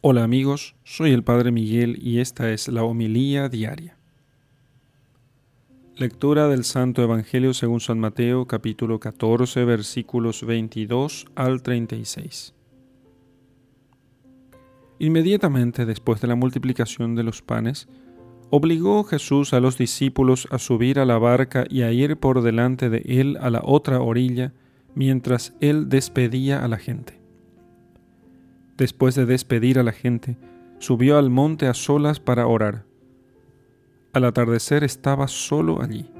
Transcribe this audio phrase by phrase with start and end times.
[0.00, 3.96] Hola amigos, soy el Padre Miguel y esta es la homilía diaria.
[5.96, 12.54] Lectura del Santo Evangelio según San Mateo capítulo 14 versículos 22 al 36.
[15.00, 17.88] Inmediatamente después de la multiplicación de los panes,
[18.50, 22.88] obligó Jesús a los discípulos a subir a la barca y a ir por delante
[22.88, 24.52] de él a la otra orilla,
[24.94, 27.17] mientras él despedía a la gente.
[28.78, 30.38] Después de despedir a la gente,
[30.78, 32.84] subió al monte a solas para orar.
[34.12, 36.10] Al atardecer estaba solo allí.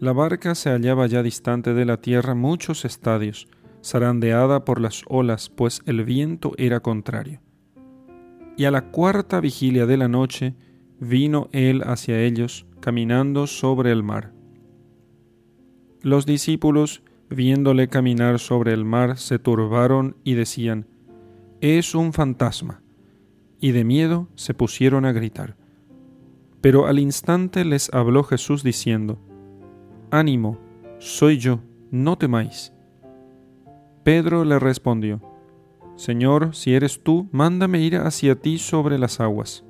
[0.00, 3.46] La barca se hallaba ya distante de la tierra muchos estadios,
[3.84, 7.40] zarandeada por las olas, pues el viento era contrario.
[8.56, 10.56] Y a la cuarta vigilia de la noche
[10.98, 14.32] vino él hacia ellos, caminando sobre el mar.
[16.00, 20.86] Los discípulos, viéndole caminar sobre el mar, se turbaron y decían,
[21.62, 22.82] es un fantasma.
[23.60, 25.56] Y de miedo se pusieron a gritar.
[26.60, 29.20] Pero al instante les habló Jesús diciendo,
[30.10, 30.58] Ánimo,
[30.98, 31.60] soy yo,
[31.92, 32.72] no temáis.
[34.02, 35.22] Pedro le respondió,
[35.94, 39.64] Señor, si eres tú, mándame ir hacia ti sobre las aguas.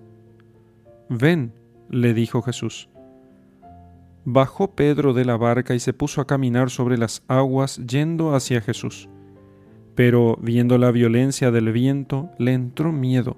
[1.11, 1.53] Ven,
[1.91, 2.89] le dijo Jesús.
[4.25, 8.63] Bajó Pedro de la barca y se puso a caminar sobre las aguas yendo hacia
[8.63, 9.11] Jesús
[9.95, 13.37] pero viendo la violencia del viento le entró miedo,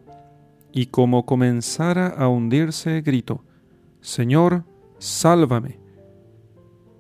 [0.73, 3.45] y como comenzara a hundirse, gritó,
[4.01, 4.65] Señor,
[4.99, 5.79] sálvame.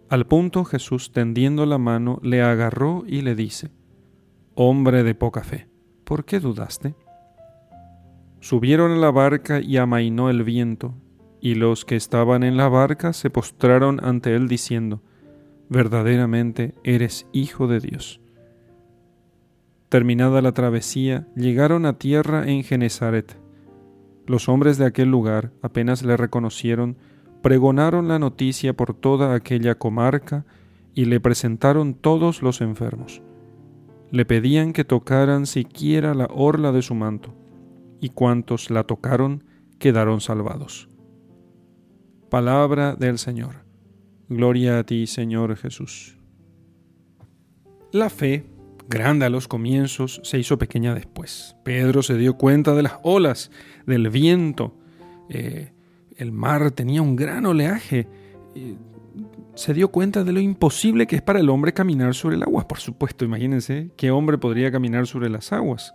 [0.09, 3.71] Al punto Jesús, tendiendo la mano, le agarró y le dice,
[4.55, 5.69] Hombre de poca fe,
[6.05, 6.95] ¿por qué dudaste?
[8.41, 10.95] Subieron a la barca y amainó el viento,
[11.41, 15.03] y los que estaban en la barca se postraron ante él diciendo,
[15.69, 18.21] Verdaderamente eres Hijo de Dios.
[19.95, 23.39] Terminada la travesía, llegaron a tierra en Genezaret.
[24.27, 26.99] Los hombres de aquel lugar, apenas le reconocieron,
[27.43, 30.47] pregonaron la noticia por toda aquella comarca
[30.95, 33.23] y le presentaron todos los enfermos.
[34.11, 37.33] Le pedían que tocaran siquiera la orla de su manto,
[38.01, 39.45] y cuantos la tocaron
[39.79, 40.89] quedaron salvados.
[42.31, 43.65] Palabra del Señor.
[44.29, 46.19] Gloria a ti, Señor Jesús.
[47.93, 48.54] La fe
[48.89, 51.57] grande a los comienzos, se hizo pequeña después.
[51.65, 53.51] Pedro se dio cuenta de las olas,
[53.87, 54.77] del viento.
[55.29, 55.73] Eh,
[56.17, 58.07] el mar tenía un gran oleaje.
[59.55, 62.69] se dio cuenta de lo imposible que es para el hombre caminar sobre el agua.
[62.69, 65.93] Por supuesto, imagínense qué hombre podría caminar sobre las aguas.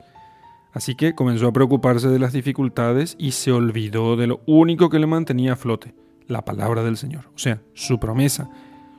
[0.72, 5.00] Así que comenzó a preocuparse de las dificultades y se olvidó de lo único que
[5.00, 5.96] le mantenía a flote,
[6.28, 8.50] la palabra del Señor, o sea, su promesa,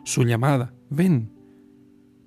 [0.05, 1.31] su llamada, ven.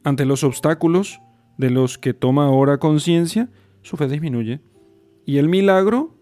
[0.06, 1.20] Ante los obstáculos,
[1.58, 3.50] de los que toma ahora conciencia,
[3.82, 4.62] su fe disminuye.
[5.26, 6.16] Y el milagro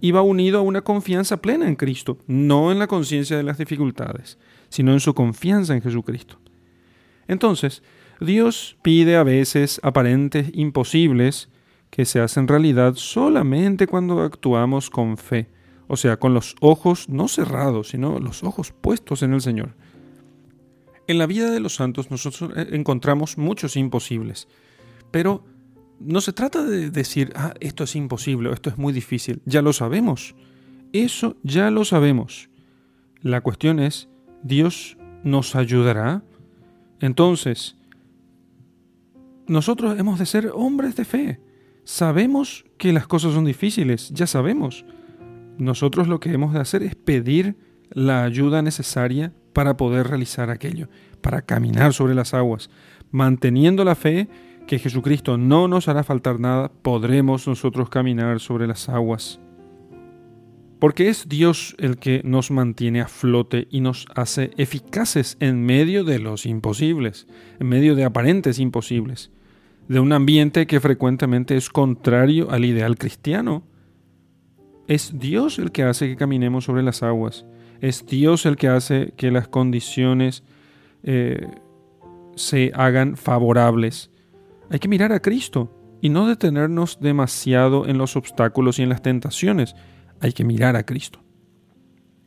[0.00, 4.38] iba unido a una confianza plena en Cristo, no en la conciencia de las dificultades,
[4.68, 6.38] sino en su confianza en Jesucristo.
[7.28, 7.82] Entonces,
[8.20, 11.48] Dios pide a veces aparentes imposibles
[11.90, 15.50] que se hacen realidad solamente cuando actuamos con fe,
[15.88, 19.74] o sea, con los ojos no cerrados, sino los ojos puestos en el Señor.
[21.06, 24.48] En la vida de los santos nosotros eh, encontramos muchos imposibles,
[25.10, 25.44] pero
[25.98, 29.72] no se trata de decir, ah, esto es imposible, esto es muy difícil, ya lo
[29.72, 30.34] sabemos,
[30.92, 32.50] eso ya lo sabemos.
[33.20, 34.08] La cuestión es,
[34.42, 36.22] ¿Dios nos ayudará?
[37.00, 37.76] Entonces,
[39.46, 41.40] nosotros hemos de ser hombres de fe.
[41.84, 44.84] Sabemos que las cosas son difíciles, ya sabemos.
[45.58, 47.56] Nosotros lo que hemos de hacer es pedir
[47.90, 50.88] la ayuda necesaria para poder realizar aquello,
[51.20, 52.70] para caminar sobre las aguas.
[53.10, 54.28] Manteniendo la fe
[54.66, 59.40] que Jesucristo no nos hará faltar nada, podremos nosotros caminar sobre las aguas.
[60.78, 66.02] Porque es Dios el que nos mantiene a flote y nos hace eficaces en medio
[66.04, 67.28] de los imposibles,
[67.60, 69.30] en medio de aparentes imposibles,
[69.88, 73.62] de un ambiente que frecuentemente es contrario al ideal cristiano.
[74.88, 77.46] Es Dios el que hace que caminemos sobre las aguas
[77.82, 80.44] es Dios el que hace que las condiciones
[81.02, 81.48] eh,
[82.36, 84.08] se hagan favorables.
[84.70, 89.02] Hay que mirar a Cristo y no detenernos demasiado en los obstáculos y en las
[89.02, 89.74] tentaciones.
[90.20, 91.18] Hay que mirar a Cristo.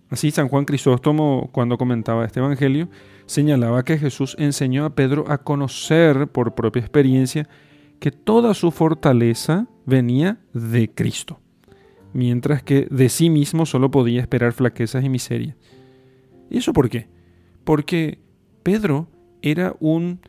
[0.10, 2.90] Así San Juan Crisóstomo, cuando comentaba este Evangelio,
[3.26, 7.48] señalaba que Jesús enseñó a Pedro a conocer por propia experiencia
[8.02, 11.40] que toda su fortaleza venía de Cristo
[12.16, 15.58] mientras que de sí mismo solo podía esperar flaquezas y miseria.
[16.50, 17.10] ¿Y eso por qué?
[17.66, 18.20] Porque
[18.64, 19.10] Pedro
[19.42, 20.22] era un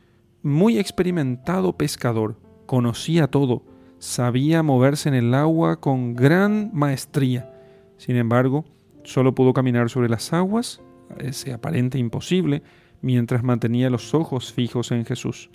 [0.42, 3.62] muy experimentado pescador, conocía todo,
[4.00, 7.52] sabía moverse en el agua con gran maestría.
[7.98, 8.64] Sin embargo,
[9.04, 10.82] solo pudo caminar sobre las aguas,
[11.20, 12.64] ese aparente imposible,
[13.00, 15.50] mientras mantenía los ojos fijos en Jesús.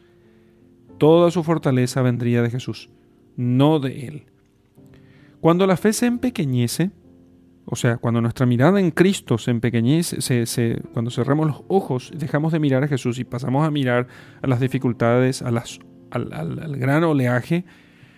[0.97, 2.89] Toda su fortaleza vendría de Jesús,
[3.35, 4.25] no de él.
[5.41, 6.91] Cuando la fe se empequeñece,
[7.65, 12.59] o sea, cuando nuestra mirada en Cristo se empequeñece, cuando cerramos los ojos, dejamos de
[12.59, 14.07] mirar a Jesús y pasamos a mirar
[14.41, 17.65] a las dificultades, al gran oleaje,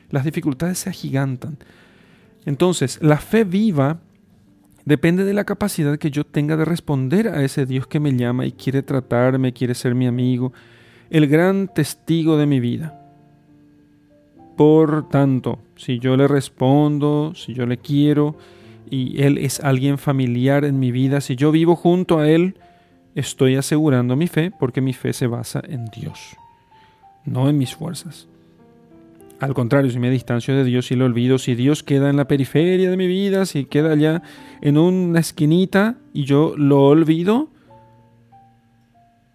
[0.10, 1.58] las dificultades se agigantan.
[2.46, 4.02] Entonces, la fe viva
[4.84, 8.46] depende de la capacidad que yo tenga de responder a ese Dios que me llama
[8.46, 10.52] y quiere tratarme, quiere ser mi amigo,
[11.10, 13.00] el gran testigo de mi vida.
[14.64, 18.38] Por tanto, si yo le respondo, si yo le quiero
[18.90, 22.56] y Él es alguien familiar en mi vida, si yo vivo junto a Él,
[23.14, 26.38] estoy asegurando mi fe porque mi fe se basa en Dios,
[27.26, 28.30] no en mis fuerzas.
[29.42, 32.30] Al contrario, si me distancio de Dios y lo olvido, si Dios queda en la
[32.30, 34.22] periferia de mi vida, si queda allá
[34.62, 37.50] en una esquinita y yo lo olvido,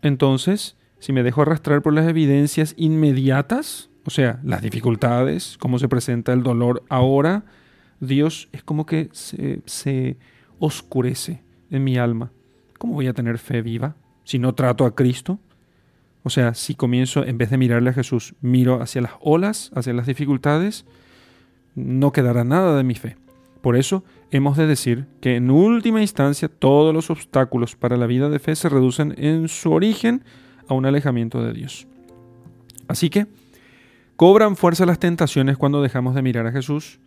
[0.01, 5.89] entonces, si me dejo arrastrar por las evidencias inmediatas, o sea, las dificultades, cómo se
[5.89, 7.45] presenta el dolor ahora,
[8.01, 10.17] Dios es como que se,
[10.61, 12.33] oscurece en mi alma.
[12.79, 15.39] ¿Cómo voy a tener fe viva si no trato a Cristo?
[16.25, 19.93] O sea, si comienzo, en vez de mirarle a Jesús, miro hacia las olas, hacia
[19.93, 20.85] las dificultades,
[21.75, 23.17] no quedará nada de mi fe.
[23.61, 28.29] Por eso hemos de decir que en última instancia todos los obstáculos para la vida
[28.29, 30.25] de fe se reducen en su origen
[30.69, 31.87] a un alejamiento de Dios.
[32.89, 33.27] Así que
[34.19, 36.99] cobran fuerza las tentaciones cuando dejamos de mirar a Jesús,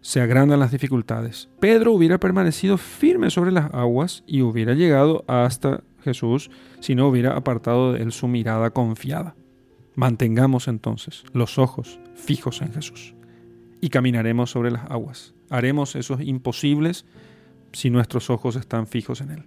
[0.00, 1.48] se agrandan las dificultades.
[1.58, 7.36] Pedro hubiera permanecido firme sobre las aguas y hubiera llegado hasta Jesús si no hubiera
[7.36, 9.34] apartado de él su mirada confiada.
[9.96, 13.16] Mantengamos entonces los ojos fijos en Jesús
[13.80, 15.34] y caminaremos sobre las aguas.
[15.50, 17.06] Haremos esos imposibles
[17.72, 19.42] si nuestros ojos están fijos en Él.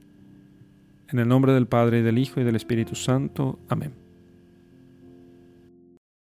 [1.08, 3.58] En el nombre del Padre, y del Hijo, y del Espíritu Santo.
[3.70, 4.05] Amén.